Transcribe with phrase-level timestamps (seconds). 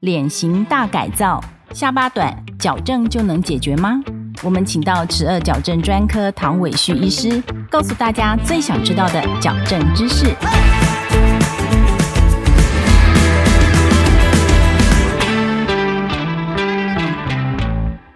[0.00, 1.42] 脸型大改造，
[1.72, 4.02] 下巴短矫正就能解决吗？
[4.42, 10.26] 我们请到齿颚矫正专科唐伟旭医师，告诉大家最想知道的矫正知识。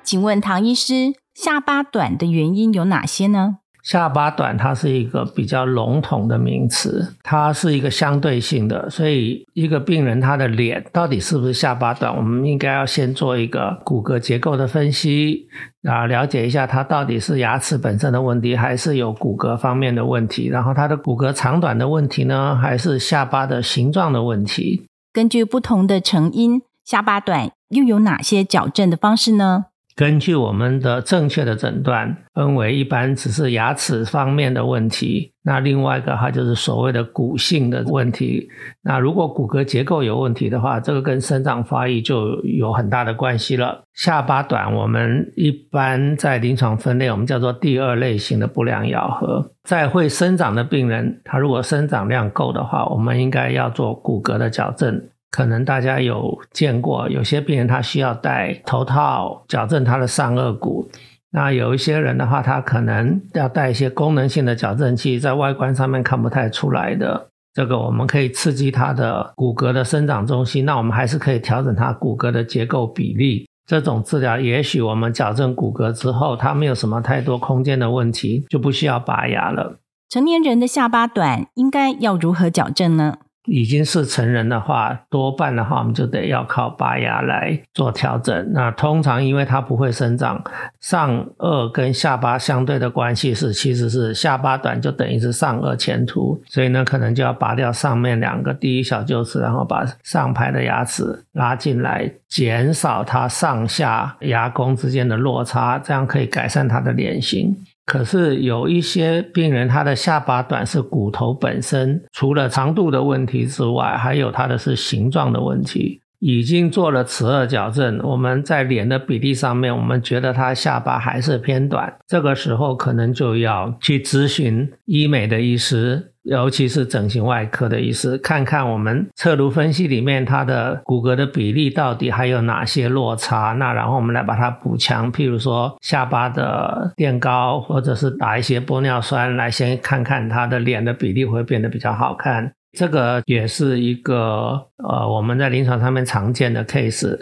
[0.04, 3.56] 请问唐医师，下巴短的原因有哪些呢？
[3.90, 15.48] 下巴短，它是一个比较笼统的名词，它是一个相对性的，所以一个病人他的脸到底是不是下巴短，我们应该要先做一个骨骼结构的分析，
[15.82, 24.86] 啊，了解一下他到底是牙齿本身的问题，还是有骨骼方面的问题，然后他的骨骼长短的问题呢，还是下巴的形状的问题？
[25.12, 29.64] 根据不同的成因，下巴短又有哪些矫正的方式呢？
[30.00, 38.48] 根据我们的正确的诊断，分为一般只是牙齿方面的问题，那另外一个它就是所谓的骨性的问题。
[38.82, 43.82] 那如果骨骼结构有问题的话，这个跟生长发育就有很大的关系了。
[43.92, 49.52] 下巴短，我们一般在临床分类，我们叫做第二类型的不良咬合。
[49.64, 54.98] 在会生长的病人，他如果生长量够的话，我们应该要做骨骼的矫正。
[55.30, 60.90] 可能大家有见过，有些病人他需要戴头套矫正他的上颚骨。
[61.32, 67.28] 那有一些人的话，他可能要戴一些功能性的矫正器，在外观上面看不太出来的。
[67.54, 73.48] 这个我们可以刺激他的骨骼的生长中心，那我们还是可以调整他骨骼的结构比例。
[73.66, 79.78] 这种治疗，也许我们矫正骨骼之后，他没有什么太多空间的问题，就不需要拔牙了。
[80.08, 83.18] 成年人的下巴短，应该要如何矫正呢？
[83.50, 88.52] 已经是成人的话，多半的话我们就得要靠拔牙来做调整。
[88.52, 90.40] 那通常因为它不会生长，
[90.78, 107.56] 上颚跟下巴相对的关系是，其实是下巴短就等于是上颚前凸，所以呢可能就要拔掉上面两个第一小臼齿，然后把上排的牙齿拉进来，减少它上下牙弓之间的落差，这样可以改善它的脸型。
[107.86, 116.00] 可是有一些病人，他的下巴短是骨头本身除了长度的问题之外，还有他的是形状的问题。
[116.20, 126.09] 已经做了齿颚矫正，我们在脸的比例上面，我们觉得他下巴还是偏短，这个时候可能就要去咨询医美的医师。
[126.24, 142.52] 尤其是整形外科的医师，看看我们侧颅分析里面它的骨骼的比例到底还有哪些落差，那然后我们来把它补强，譬如说下巴的垫高，或者是打一些玻尿酸，来先看看他的脸的比例会变得比较好看。
[142.76, 147.18] 这个也是一个呃我们在临床上面常见的 case。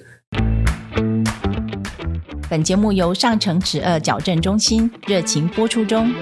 [2.51, 6.13] 本节目由上城齿颚矫正中心热情播出中。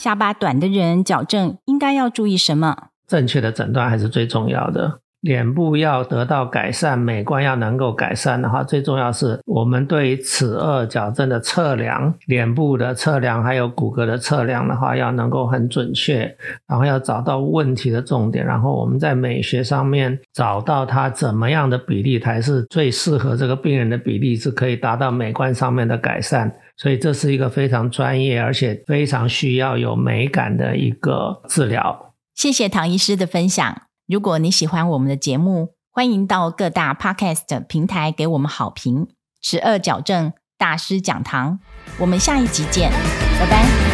[0.00, 2.86] 下巴短的人矫正应该要注意什么？
[3.06, 5.00] 正确的诊断还是最重要的。
[5.20, 16.34] 脸部要得到改善，美观要能够改善的话，最重要是我们对于齿颚矫正的测量、脸部的测量，还有骨骼的测量的话，要能够很准确，
[16.66, 26.50] 然后要找到问题的重点，然后我们在美学上面找到它怎么样的比例才是最适合这个病人的比例，是可以达到美观上面的改善。
[26.76, 32.14] 所以这是一个非常专业，而且非常需要有美感的一个治疗。
[32.34, 33.82] 谢谢唐医师的分享。
[34.10, 39.06] 如果你喜欢我们的节目，欢迎到各大 Podcast 平台给我们好评。
[39.40, 41.60] 十二矫正大师讲堂，
[41.96, 42.90] 我们下一集见，
[43.38, 43.89] 拜拜。